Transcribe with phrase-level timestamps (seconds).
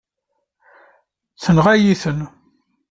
[1.43, 2.19] Tenɣa-yi-ten.